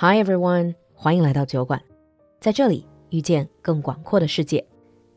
[0.00, 1.80] Hi everyone，欢迎来到酒馆，
[2.38, 4.64] 在这里遇见更广阔的世界。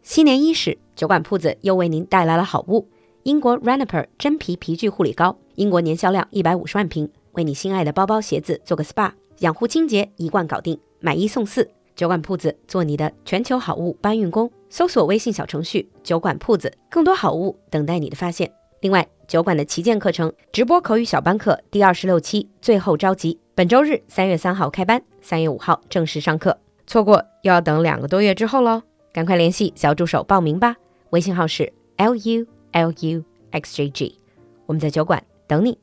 [0.02, 2.88] 新年伊始，酒馆铺子又为您带来了好物——
[3.22, 5.38] 英国 Raniper 真皮皮具护理膏。
[5.54, 11.70] 英国年销量一百五十万瓶，为你心爱的包包、鞋子做个 SPA，养护清洁一罐搞定，买一送四。
[11.96, 18.52] 酒馆铺子做你的全球好物搬运工，搜索微信小程序“酒馆铺子”，更多好物等待你的发现。
[18.81, 28.83] 另外，酒馆的旗舰课程直播口语小班课第二十六期最后召集，本周日三月三号开班，三月五号正式上课，错过又要等两个多月之后喽！
[29.13, 30.77] 赶快联系小助手报名吧，
[31.11, 34.19] 微信号是 l u l u x j g，
[34.67, 35.79] 我们在酒馆等你。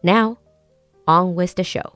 [0.00, 0.36] Now
[1.04, 1.92] on with the show.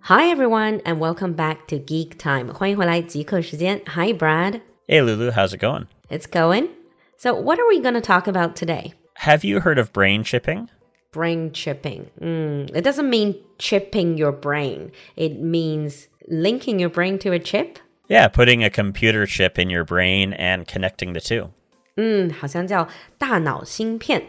[0.00, 2.52] Hi everyone and welcome back to Geek Time.
[2.52, 3.80] 欢迎回来极客时间。
[3.86, 4.60] Hi Brad.
[4.86, 5.86] Hey Lulu, how's it going?
[6.08, 6.68] It's going.
[7.16, 8.92] So what are we going to talk about today?
[9.18, 10.68] Have you heard of brain chipping?
[11.12, 12.10] Brain chipping.
[12.20, 14.90] Mm, it doesn't mean chipping your brain.
[15.16, 17.78] It means linking your brain to a chip.
[18.08, 21.50] Yeah, putting a computer chip in your brain and connecting the two.
[21.96, 24.24] 嗯，好像叫大脑芯片。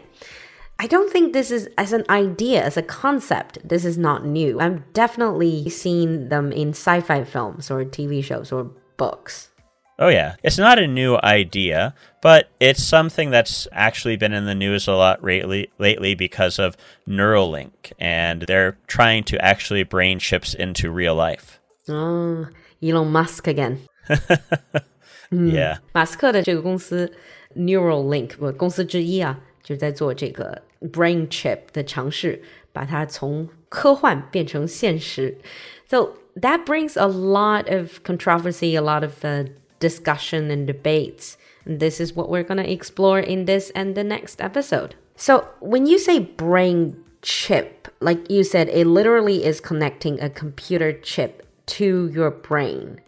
[0.76, 3.66] I don't think this is as an idea, as a concept.
[3.66, 4.60] This is not new.
[4.60, 9.46] I've definitely seen them in sci-fi films or TV shows or books.
[10.00, 10.34] Oh, yeah.
[10.42, 14.92] It's not a new idea, but it's something that's actually been in the news a
[14.92, 16.76] lot lately, lately because of
[17.08, 21.58] Neuralink, and they're trying to actually brain chips into real life.
[21.88, 22.48] Oh,
[22.82, 23.78] Elon Musk again.
[25.30, 25.78] Yeah.
[25.94, 27.12] 马斯克的这个公司
[27.56, 35.38] Neuralink 不公司之一啊，就在做这个 brain chip 的尝试，把它从科幻变成现实。
[35.88, 39.46] So that brings a lot of controversy, a lot of uh,
[39.81, 41.37] discussion and debates.
[41.65, 44.95] And this is what we're going to explore in this and the next episode.
[45.17, 50.93] So, when you say brain chip, like you said, it literally is connecting a computer
[50.93, 53.01] chip to your brain.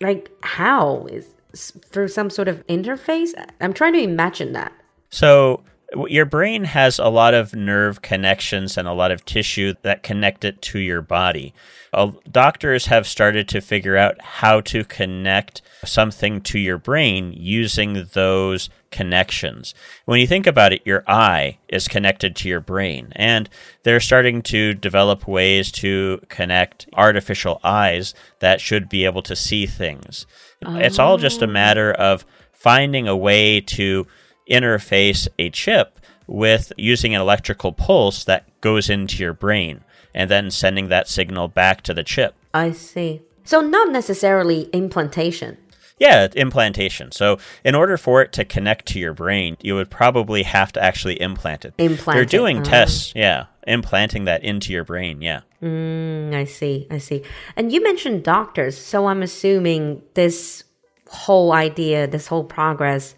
[0.00, 3.32] Like, how is through some sort of interface?
[3.60, 4.72] I'm trying to imagine that.
[5.10, 5.62] So,
[6.08, 10.44] your brain has a lot of nerve connections and a lot of tissue that connect
[10.44, 11.54] it to your body.
[11.92, 18.08] Uh, doctors have started to figure out how to connect something to your brain using
[18.12, 19.74] those connections.
[20.04, 23.48] When you think about it, your eye is connected to your brain, and
[23.84, 29.66] they're starting to develop ways to connect artificial eyes that should be able to see
[29.66, 30.26] things.
[30.64, 30.76] Oh.
[30.76, 34.06] It's all just a matter of finding a way to
[34.50, 39.82] interface a chip with using an electrical pulse that goes into your brain
[40.14, 42.34] and then sending that signal back to the chip.
[42.52, 43.22] I see.
[43.44, 45.58] So, not necessarily implantation.
[45.98, 47.12] Yeah, implantation.
[47.12, 50.82] So, in order for it to connect to your brain, you would probably have to
[50.82, 51.74] actually implant it.
[51.78, 52.16] Implant.
[52.16, 55.42] They're doing tests, yeah, implanting that into your brain, yeah.
[55.62, 57.22] Mm, I see, I see.
[57.56, 60.64] And you mentioned doctors, so I'm assuming this
[61.08, 63.14] whole idea, this whole progress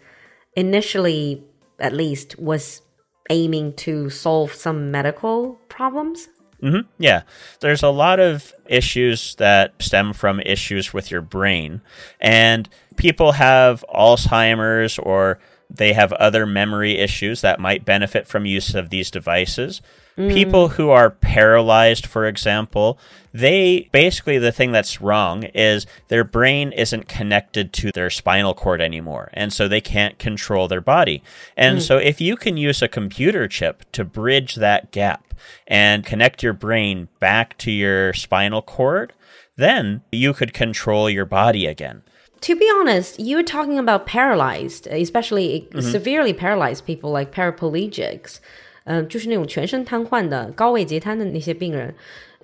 [0.59, 1.41] initially,
[1.79, 2.81] at least, was
[3.29, 6.27] aiming to solve some medical problems?
[6.61, 6.89] Mm-hmm.
[6.97, 7.21] Yeah.
[7.61, 11.81] There's a lot of issues that stem from issues with your brain.
[12.19, 12.67] And
[12.97, 18.89] people have Alzheimer's or they have other memory issues that might benefit from use of
[18.89, 19.81] these devices.
[20.17, 20.33] Mm.
[20.33, 22.97] People who are paralyzed, for example,
[23.33, 28.81] they basically the thing that's wrong is their brain isn't connected to their spinal cord
[28.81, 29.29] anymore.
[29.33, 31.21] And so they can't control their body.
[31.55, 31.81] And mm.
[31.81, 35.33] so if you can use a computer chip to bridge that gap
[35.67, 39.13] and connect your brain back to your spinal cord,
[39.55, 42.01] then you could control your body again
[42.40, 45.92] to be honest, you were talking about paralyzed, especially mm -hmm.
[45.92, 48.40] severely paralyzed people like paraplegics.
[48.84, 51.94] 嗯，就是那种全身瘫痪的高位截瘫的那些病人。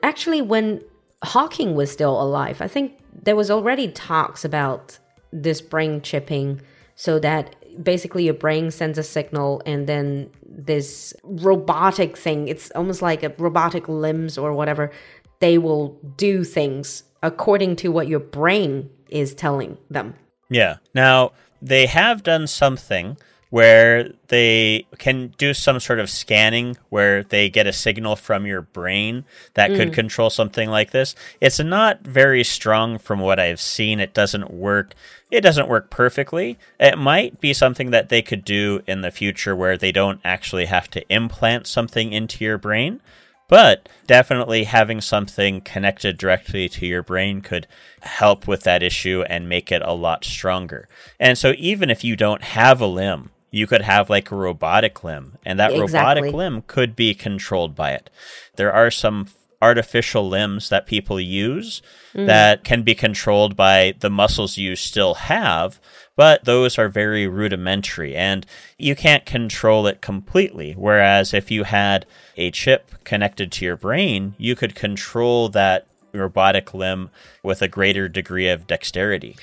[0.00, 0.80] Actually, when
[1.20, 2.92] Hawking was still alive, I think
[3.24, 4.98] there was already talks about
[5.30, 6.60] this brain chipping,
[6.96, 7.44] so that
[7.82, 13.32] basically your brain sends a signal and then this robotic thing it's almost like a
[13.38, 14.90] robotic limbs or whatever
[15.38, 20.13] they will do things according to what your brain is telling them
[20.49, 21.31] yeah now
[21.61, 23.17] they have done something
[23.55, 28.61] where they can do some sort of scanning where they get a signal from your
[28.61, 29.23] brain
[29.53, 29.77] that mm.
[29.77, 31.15] could control something like this.
[31.39, 34.01] It's not very strong from what I've seen.
[34.01, 34.93] It doesn't work.
[35.31, 36.57] It doesn't work perfectly.
[36.81, 40.65] It might be something that they could do in the future where they don't actually
[40.65, 42.99] have to implant something into your brain.
[43.47, 47.67] But definitely having something connected directly to your brain could
[48.01, 50.87] help with that issue and make it a lot stronger.
[51.19, 55.03] And so even if you don't have a limb, you could have like a robotic
[55.03, 55.99] limb, and that exactly.
[55.99, 58.09] robotic limb could be controlled by it.
[58.55, 59.27] There are some
[59.61, 61.81] artificial limbs that people use
[62.13, 62.25] mm.
[62.27, 65.79] that can be controlled by the muscles you still have,
[66.15, 68.45] but those are very rudimentary and
[68.77, 70.73] you can't control it completely.
[70.73, 72.05] Whereas if you had
[72.37, 77.09] a chip connected to your brain, you could control that robotic limb
[77.43, 79.35] with a greater degree of dexterity.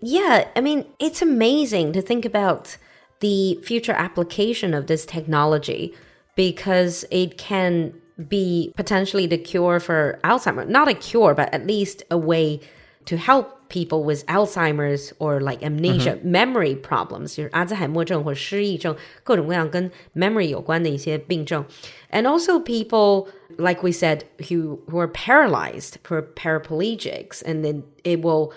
[0.00, 2.76] Yeah, I mean, it's amazing to think about
[3.20, 5.94] the future application of this technology
[6.34, 7.94] because it can
[8.27, 10.67] be potentially the cure for Alzheimer.
[10.67, 12.59] Not a cure, but at least a way
[13.05, 21.65] to help people with Alzheimer's or like amnesia, memory problems，就是阿兹海默症或失忆症，各种各样跟 memory 有关的一些病症。
[22.11, 28.21] And also people, like we said, who who are paralyzed, who are paraplegics, and then it
[28.21, 28.51] will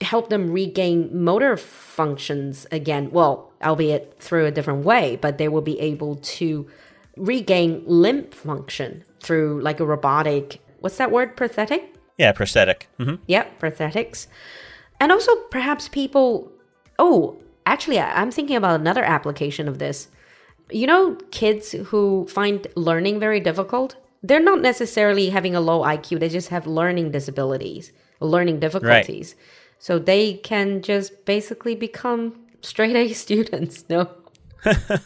[0.00, 3.10] help them regain motor functions again.
[3.12, 6.66] Well, albeit through a different way, but they will be able to
[7.21, 10.59] regain limb function through like a robotic.
[10.79, 11.37] What's that word?
[11.37, 11.95] Prosthetic.
[12.17, 12.89] Yeah, prosthetic.
[12.97, 14.27] hmm Yep, prosthetics.
[14.99, 16.51] And also perhaps people.
[16.99, 20.09] Oh, actually, I'm thinking about another application of this.
[20.69, 26.19] You know, kids who find learning very difficult, they're not necessarily having a low IQ,
[26.19, 29.35] they just have learning disabilities, learning difficulties.
[29.79, 34.09] So they can just basically become straight A students, no?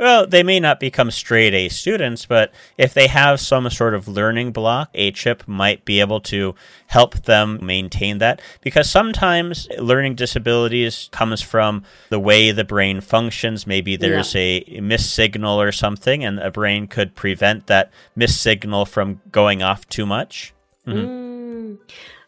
[0.00, 4.08] Well, they may not become straight A students, but if they have some sort of
[4.08, 6.54] learning block, a chip might be able to
[6.86, 8.40] help them maintain that.
[8.62, 13.66] Because sometimes learning disabilities comes from the way the brain functions.
[13.66, 19.62] Maybe there's a missignal or something, and a brain could prevent that missignal from going
[19.62, 20.54] off too much.
[20.86, 20.98] Mm-hmm.
[20.98, 21.78] Mm.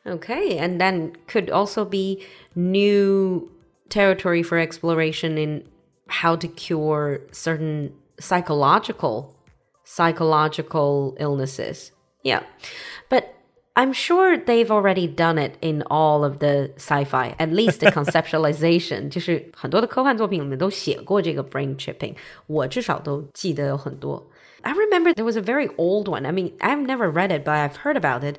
[0.05, 2.23] Okay, and then could also be
[2.55, 3.50] new
[3.88, 5.64] territory for exploration in
[6.12, 9.36] how to cure certain psychological
[9.88, 11.92] psychological illnesses.
[12.24, 12.44] Yeah.
[13.09, 13.33] But
[13.77, 19.09] I'm sure they've already done it in all of the sci-fi, at least the conceptualization.
[19.09, 22.15] 就是很多的科幻作品里面都写过这个 brain chipping，
[22.48, 24.27] 我至少都记得有很多。
[24.63, 26.25] I remember there was a very old one.
[26.25, 28.38] I mean, I've never read it, but I've heard about it.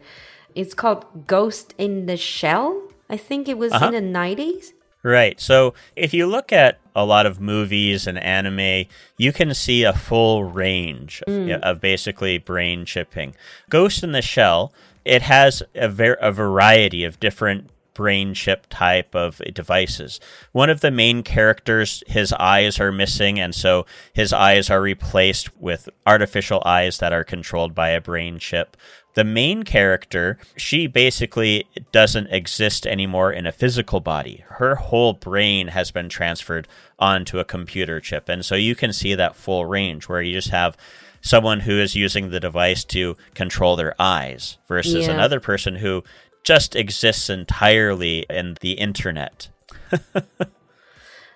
[0.54, 2.88] It's called Ghost in the Shell.
[3.08, 4.72] I think it was in the 90s.
[5.03, 5.39] Right.
[5.39, 8.85] So if you look at a lot of movies and anime,
[9.17, 11.51] you can see a full range hmm.
[11.51, 13.35] of, of basically brain chipping.
[13.69, 14.71] Ghost in the Shell,
[15.03, 20.19] it has a, ver- a variety of different brain chip type of devices.
[20.51, 25.55] One of the main characters, his eyes are missing, and so his eyes are replaced
[25.57, 28.75] with artificial eyes that are controlled by a brain chip.
[29.15, 34.43] The main character, she basically doesn't exist anymore in a physical body.
[34.47, 36.67] Her whole brain has been transferred
[36.97, 38.27] onto a computer chip.
[38.27, 40.75] And so you can see that full range where you just have
[41.21, 45.13] someone who is using the device to control their eyes versus Yeah.
[45.13, 46.03] another person who
[46.43, 49.49] just exists entirely in the internet.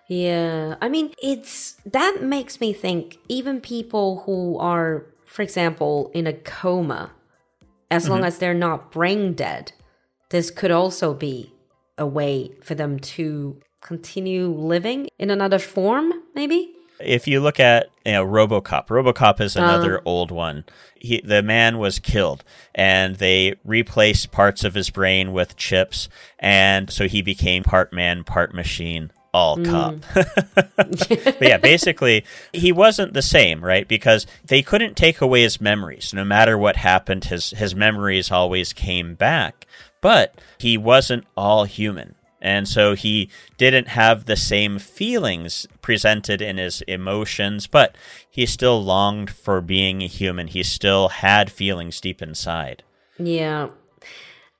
[0.09, 6.25] Yeah, I mean, it's that makes me think even people who are, for example, in
[6.25, 7.12] a coma,
[7.89, 8.28] as long mm-hmm.
[8.28, 9.72] as they're not brain dead,
[10.30, 11.54] this could also be
[11.98, 16.74] a way for them to continue living in another form, maybe?
[17.00, 19.62] If you look at you know RoboCop, RoboCop is uh.
[19.62, 20.66] another old one.
[20.95, 22.44] He, the man was killed,
[22.74, 26.09] and they replaced parts of his brain with chips,
[26.40, 29.69] and so he became part man, part machine, all mm.
[29.69, 30.65] cop.
[30.75, 33.87] but yeah, basically, he wasn't the same, right?
[33.87, 36.13] Because they couldn't take away his memories.
[36.13, 39.67] No matter what happened, his his memories always came back.
[40.01, 42.15] But he wasn't all human.
[42.39, 47.95] And so he didn't have the same feelings presented in his emotions, but
[48.29, 50.47] he still longed for being a human.
[50.47, 52.83] He still had feelings deep inside.
[53.17, 53.69] Yeah.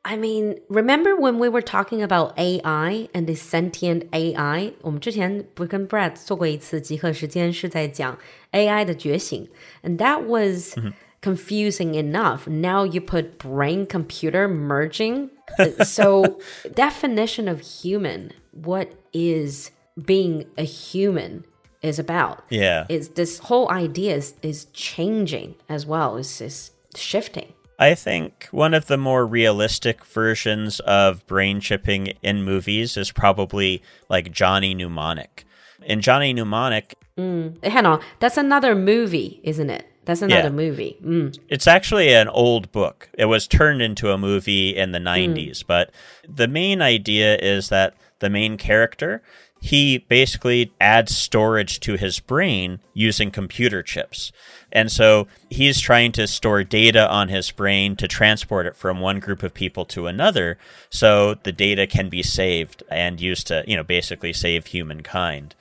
[0.07, 4.73] I mean, remember when we were talking about AI and the sentient AI？
[4.83, 8.19] 我们之前不是跟 Brad 做过一次集合时间，是在讲
[8.51, 9.49] AI 的觉醒，
[9.85, 10.75] and that was
[11.21, 12.49] confusing enough.
[12.49, 15.31] Now you put brain computer merging.
[15.57, 16.41] Uh, so
[16.75, 21.45] definition of human, what is being a human
[21.81, 22.39] is about?
[22.51, 22.87] Yeah.
[22.89, 26.17] Is this whole idea is, is changing as well?
[26.17, 27.53] Is is shifting?
[27.80, 33.84] I think one of the more realistic versions of brain chipping in movies is probably
[34.10, 35.46] like Johnny Mnemonic.
[35.86, 37.56] In Johnny Mnemonic, mm.
[37.62, 39.86] eh, Hang on, that's another movie, isn't it?
[40.06, 40.50] That's another Yeah.
[40.50, 40.98] movie.
[41.04, 41.38] Mm.
[41.50, 43.10] It's actually an old book.
[43.18, 45.34] It was turned into a movie in the mm.
[45.34, 45.92] 90s, but
[46.28, 49.22] the main idea is that the main character,
[49.60, 54.32] he basically adds storage to his brain using computer chips.
[54.72, 59.20] And so he's trying to store data on his brain to transport it from one
[59.20, 60.58] group of people to another
[60.90, 65.56] so the data can be saved and used to, you know, basically save humankind.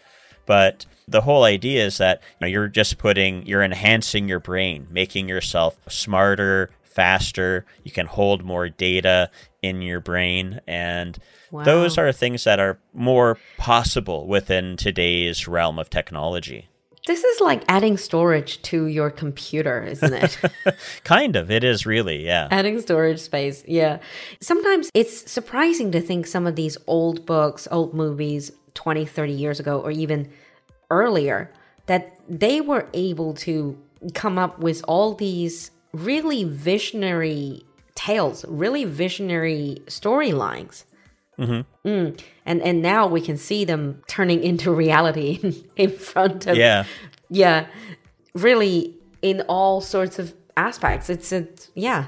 [0.45, 4.89] But the whole idea is that you know, you're just putting, you're enhancing your brain,
[4.91, 7.67] making yourself smarter, faster.
[7.85, 9.31] You can hold more data
[9.63, 10.61] in your brain.
[10.67, 11.19] And
[11.51, 11.63] wow.
[11.63, 16.69] those are things that are more possible within today's realm of technology.
[17.07, 20.41] This is like adding storage to your computer, isn't it?
[21.05, 21.53] kind of.
[21.53, 22.49] It is really, yeah.
[22.51, 23.99] Adding storage space, yeah.
[24.41, 29.61] Sometimes it's surprising to think some of these old books, old movies, 20, 30 years
[29.61, 30.29] ago, or even
[30.91, 31.53] earlier,
[31.87, 33.79] that they were able to
[34.15, 37.65] come up with all these really visionary
[37.95, 40.85] tales, really visionary storylines.
[41.39, 41.89] Mm-hmm.
[41.89, 42.21] Mm.
[42.47, 46.85] And and now we can see them turning into reality in, front of yeah
[47.29, 47.67] yeah
[48.35, 51.11] really in all sorts of aspects.
[51.11, 52.07] It's a yeah.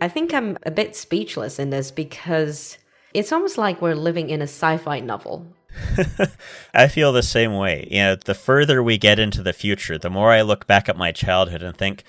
[0.00, 2.78] I think I'm a bit speechless in this because
[3.12, 5.54] it's almost like we're living in a sci-fi novel.
[6.74, 7.86] I feel the same way.
[7.90, 10.96] You know, the further we get into the future, the more I look back at
[10.96, 12.04] my childhood and think,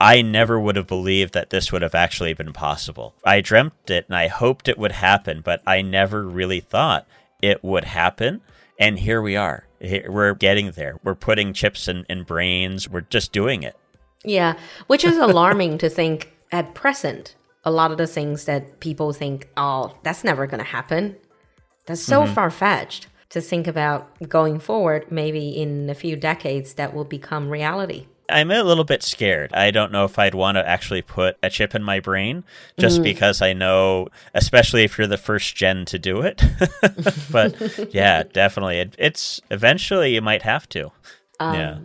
[0.00, 3.14] I never would have believed that this would have actually been possible.
[3.24, 7.06] I dreamt it and I hoped it would happen, but I never really thought
[7.40, 8.42] it would happen.
[8.78, 9.66] And here we are.
[9.80, 10.98] We're getting there.
[11.02, 12.88] We're putting chips in, in brains.
[12.88, 13.76] We're just doing it.
[14.22, 17.34] Yeah, which is alarming to think at present.
[17.64, 21.16] A lot of the things that people think, oh, that's never going to happen.
[21.86, 22.34] That's so mm -hmm.
[22.34, 25.10] far fetched to think about going forward.
[25.10, 28.06] Maybe in a few decades, that will become reality.
[28.28, 29.52] I'm a little bit scared.
[29.52, 32.44] I don't know if I'd want to actually put a chip in my brain
[32.78, 33.04] just mm.
[33.04, 36.42] because I know, especially if you're the first gen to do it.
[37.30, 38.78] but yeah, definitely.
[38.78, 40.90] It, it's eventually you might have to.
[41.40, 41.78] Um, yeah.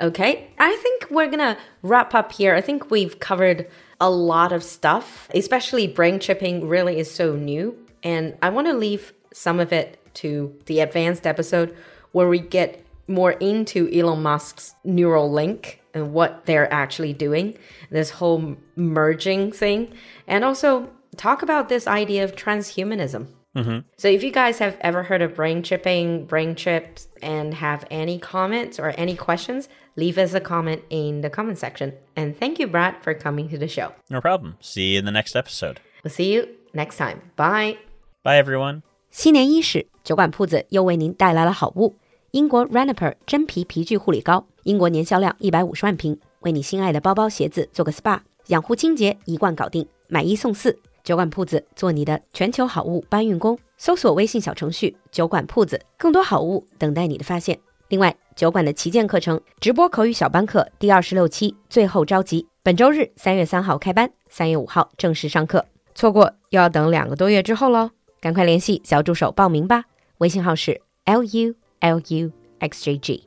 [0.00, 0.50] Okay.
[0.58, 2.54] I think we're going to wrap up here.
[2.54, 3.68] I think we've covered
[4.00, 7.76] a lot of stuff, especially brain chipping really is so new.
[8.02, 11.76] And I want to leave some of it to the advanced episode
[12.12, 17.58] where we get more into Elon Musk's Neuralink and what they're actually doing,
[17.90, 19.92] this whole merging thing,
[20.26, 23.26] and also talk about this idea of transhumanism.
[23.56, 23.80] Mm-hmm.
[23.96, 28.16] So, if you guys have ever heard of brain chipping, brain chips, and have any
[28.20, 31.92] comments or any questions, leave us a comment in the comment section.
[32.14, 33.92] And thank you, Brad, for coming to the show.
[34.08, 34.56] No problem.
[34.60, 35.80] See you in the next episode.
[36.04, 37.32] We'll see you next time.
[37.34, 37.78] Bye.
[38.22, 38.82] Bye, everyone.
[39.10, 41.96] 新年伊始，酒馆铺子又为您带来了好物。
[42.32, 50.78] 英国 Raniper 真皮皮具护理膏，英国年销量一百五十万瓶，为你心爱的包包、鞋子做个 SPA，养护清洁一罐搞定，买一送四。
[51.02, 57.58] 酒馆铺子做你的全球好物搬运工，搜索微信小程序“酒馆铺子”，更多好物等待你的发现。
[57.88, 65.64] 另外，酒馆的旗舰课程直播口语小班课第二十六期最后召集，本周日三月三号开班，三月五号正式上课，
[65.96, 67.90] 错过又要等两个多月之后喽！
[68.20, 69.86] 赶快联系小助手报名吧，
[70.18, 71.54] 微信号是 lu。
[71.80, 73.24] L U X J G，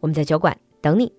[0.00, 1.12] 我们在酒馆等你。